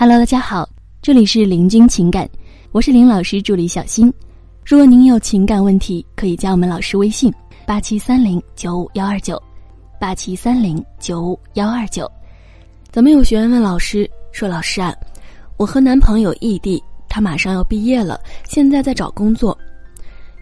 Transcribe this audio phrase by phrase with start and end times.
[0.00, 0.66] Hello，大家好，
[1.02, 2.26] 这里是林君情感，
[2.72, 4.10] 我是林老师助理小新。
[4.64, 7.30] 如果您有情感问题，可以加我们老师微信：
[7.66, 9.38] 八七三零九五幺二九，
[10.00, 12.10] 八七三零九五幺二九。
[12.90, 14.96] 咱们有学员问老师说：“老师啊，
[15.58, 19.54] 我和男朋友异地，他马上要毕业了，现在在找工作。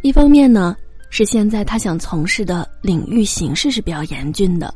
[0.02, 0.76] 一方面呢，
[1.10, 4.72] 是现在他想从事的领域形势是比较严峻的；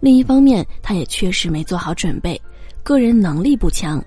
[0.00, 2.40] 另一方面，他也确实没做好准备，
[2.82, 4.02] 个人能力不强。”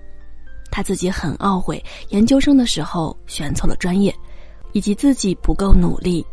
[0.70, 4.14] 他自己很懊悔，研究生的时候选错了专业，
[4.72, 6.24] 以及自己不够努力。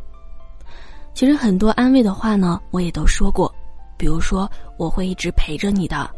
[1.14, 3.54] 其实很多安慰的话呢，我也都说过，
[3.98, 6.10] 比如说我会一直陪着你的，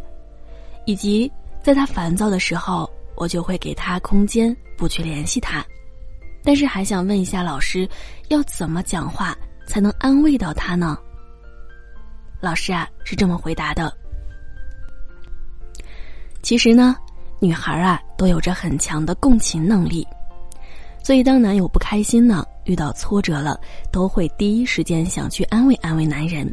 [0.85, 5.65] 以及在他烦躁的时候，我就会给他空间，不去联系他。
[6.43, 7.87] 但是还想问一下老师，
[8.29, 9.37] 要怎么讲话
[9.67, 10.97] 才能安慰到他呢？
[12.41, 13.95] 老师啊是这么回答的。
[16.41, 16.95] 其实呢。
[17.39, 20.05] 女孩啊，都有着很强的共情能力，
[21.03, 23.59] 所以当男友不开心呢，遇到挫折了，
[23.91, 26.51] 都会第一时间想去安慰安慰男人。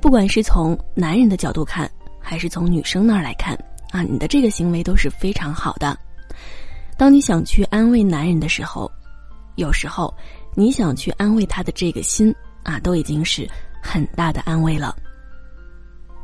[0.00, 3.54] 不管是从男人的角度看，还是从女生那儿来看，
[3.90, 5.96] 啊，你的这个行为都是非常好的。
[6.96, 8.90] 当你想去安慰男人的时候，
[9.56, 10.12] 有时候
[10.54, 13.48] 你想去安慰他的这个心啊，都已经是
[13.82, 14.96] 很大的安慰了。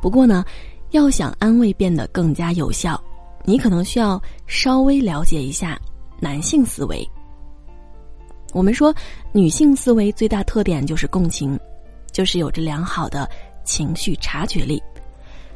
[0.01, 0.45] 不过呢，
[0.91, 3.01] 要想安慰变得更加有效。
[3.45, 5.79] 你可能需要稍微了解一下
[6.21, 7.07] 男性思维。
[8.53, 8.95] 我们说，
[9.33, 11.59] 女性思维最大特点就是共情，
[12.13, 13.29] 就是有着良好的
[13.65, 14.83] 情绪察觉力，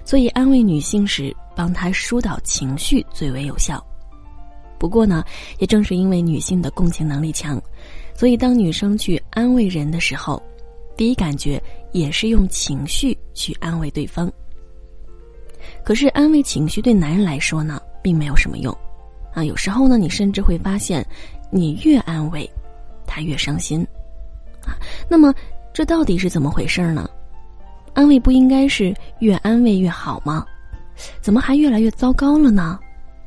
[0.05, 3.85] 所以安慰女性时，帮她疏导情绪最为有效。
[4.79, 5.25] 不过呢，
[5.59, 7.61] 也正是因为女性的共情能力强，
[8.15, 10.43] 所以当女生去安慰人的时候，
[10.97, 14.31] 第一感觉也是用情绪去安慰对方。
[15.85, 18.77] 可是安慰情绪对男人来说呢，并没有什么用，
[19.33, 21.05] 啊，有时候呢，你甚至会发现，
[21.51, 22.49] 你越安慰，
[23.07, 23.87] 他越伤心，
[24.63, 24.77] 啊，
[25.09, 25.35] 那么
[25.73, 27.09] 这到底是怎么回事呢？
[27.95, 30.45] 安慰不应该是越安慰越好吗？
[31.21, 32.79] 怎么还越来越糟糕了呢？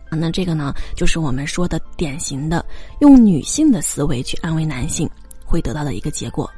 [0.10, 2.66] 啊，那这个呢，就是我们说的典型的
[3.00, 5.10] 用女性的思维去安慰男性
[5.46, 6.50] 会得到的一个结果，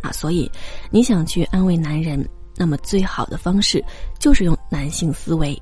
[0.00, 0.50] 啊，所以
[0.90, 2.26] 你想去安慰男人。
[2.56, 3.82] 那么最好的方式
[4.18, 5.60] 就是用男性思维。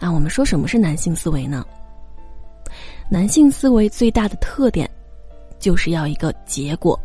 [0.00, 1.64] 啊，我们说什么是男性思维呢？
[3.10, 4.88] 男性思维最大的特点，
[5.58, 6.98] 就是要一个结果，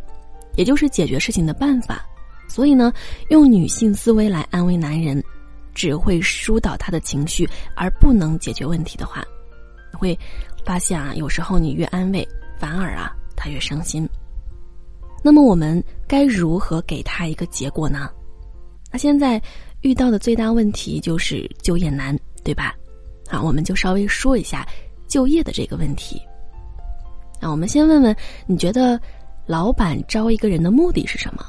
[0.55, 2.05] 也就是解决事情的办法。
[2.47, 2.93] 所以呢，
[3.29, 5.23] 用女性思维来安慰男人，
[5.73, 9.23] 只会疏导他的情绪，而不能解决问题的话，
[9.93, 10.17] 会
[10.63, 12.27] 发现啊，有时候你越安慰，
[12.59, 14.07] 反而啊他越伤心。
[15.23, 18.09] 那么我们该如何给他一个结果呢？
[18.93, 19.41] 他现在
[19.81, 22.75] 遇到的最大问题就是就业难，对吧？
[23.27, 24.63] 好，我们就稍微说一下
[25.07, 26.21] 就业的这个问题。
[27.41, 28.15] 那我们先问问，
[28.45, 29.01] 你觉得
[29.47, 31.43] 老板招一个人的目的是什么？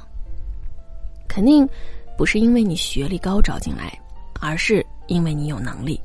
[1.29, 1.69] 肯定
[2.17, 3.93] 不是因为你学历高招进来，
[4.41, 6.01] 而是因为你有能力，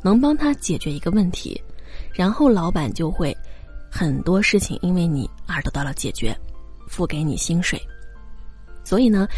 [0.00, 1.62] 能帮他解决一个问题，
[2.14, 3.36] 然后老板就会
[3.90, 6.34] 很多事情因为你而得到了解决，
[6.88, 7.78] 付给你薪水。
[8.84, 9.28] 所以呢？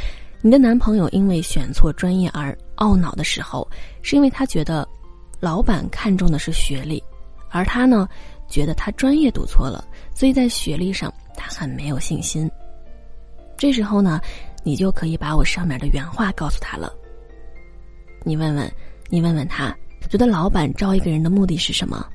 [0.43, 3.69] 你的男朋友因为选错专业而懊恼的时候，
[4.01, 4.89] 是因为他觉得，
[5.39, 7.03] 老板看重的是学历，
[7.51, 8.09] 而他呢，
[8.49, 9.85] 觉得他专业读错了，
[10.15, 12.51] 所以在学历上他很没有信心。
[13.59, 14.19] 这时候呢，
[14.65, 16.91] 你就可以把我上面的原话告诉他了。
[18.23, 18.73] 你问问，
[19.11, 19.77] 你问问他，
[20.09, 22.07] 觉得老板招一个人的目的是什么？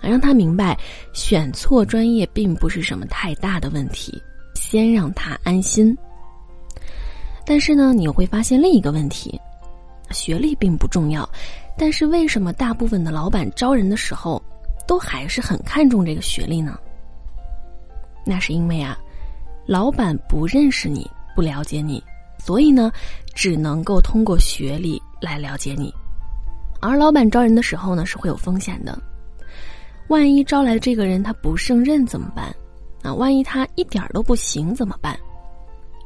[0.00, 0.78] 让他明白，
[1.12, 4.22] 选错专业并不是什么太大的问题，
[4.54, 5.96] 先让他安心。
[7.46, 9.40] 但是呢，你会发现另一个问题：
[10.10, 11.28] 学历并不重要，
[11.76, 14.42] 但是为什么大部分的老板招人的时候，
[14.86, 16.78] 都还是很看重这个学历呢？
[18.24, 18.98] 那是因为啊，
[19.66, 22.02] 老板不认识你，不了解你，
[22.38, 22.90] 所以呢，
[23.34, 25.92] 只能够通过学历来了解你。
[26.80, 28.98] 而老板招人的时候呢，是会有风险的，
[30.08, 32.54] 万一招来的这个人他不胜任怎么办？
[33.02, 35.18] 啊，万一他一点都不行怎么办？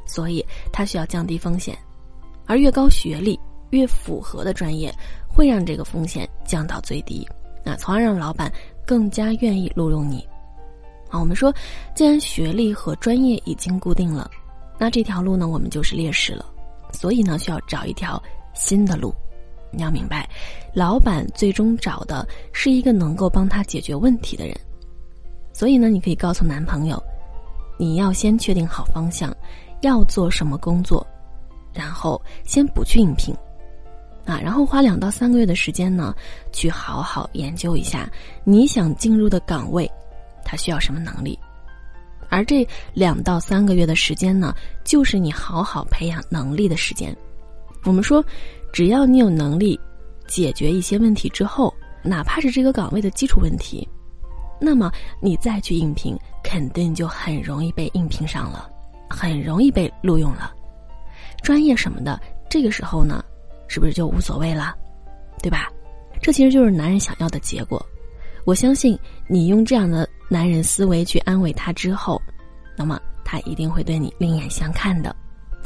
[0.08, 1.78] 所以，他需要降低风险，
[2.46, 3.38] 而越高学历、
[3.70, 4.92] 越符合的专业，
[5.28, 7.24] 会让这个风险降到最低，
[7.64, 8.50] 啊，从而让老板
[8.86, 10.26] 更加愿意录用你。
[11.10, 11.54] 啊，我们说，
[11.94, 14.30] 既然学历和专业已经固定了，
[14.78, 16.44] 那这条路呢，我们就是劣势了。
[16.92, 18.20] 所以呢，需要找一条
[18.54, 19.14] 新的路。
[19.70, 20.26] 你要明白，
[20.72, 24.58] 老板最终找的是一个能够帮他解决问题的人。
[25.52, 27.02] 所以呢，你可以告诉男朋友，
[27.78, 29.34] 你要先确定好方向。
[29.80, 31.06] 要做什么工作，
[31.72, 33.34] 然后先不去应聘，
[34.24, 36.14] 啊，然后花两到三个月的时间呢，
[36.52, 38.10] 去好好研究一下
[38.44, 39.90] 你想进入的岗位，
[40.44, 41.38] 它需要什么能力。
[42.30, 44.54] 而这两到三个月的时间呢，
[44.84, 47.16] 就是你好好培养能力的时间。
[47.84, 48.22] 我们说，
[48.70, 49.80] 只要你有能力
[50.26, 51.72] 解决一些问题之后，
[52.02, 53.88] 哪怕是这个岗位的基础问题，
[54.60, 54.92] 那么
[55.22, 58.68] 你再去应聘，肯定就很容易被应聘上了，
[59.08, 60.52] 很容易被录用了。
[61.42, 62.20] 专业什么的，
[62.50, 63.24] 这个时候呢，
[63.68, 64.74] 是不是就无所谓了，
[65.42, 65.68] 对吧？
[66.20, 67.84] 这其实就是男人想要的结果。
[68.44, 72.20] 我相信你用这样的男人思维去安慰他之后，
[72.76, 75.14] 那么他一定会对你另眼相看的，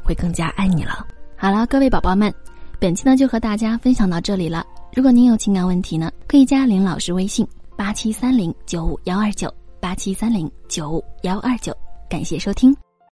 [0.04, 1.06] 会更加爱你了。
[1.36, 2.32] 好了，各位宝宝们，
[2.78, 4.66] 本期呢就和大家分享到这里了。
[4.94, 7.46] 如果您有情感问题呢，可以加林老师微信
[7.78, 11.74] 八七三零九五幺二九八七三零九五幺二九。
[12.10, 12.76] 感谢收听。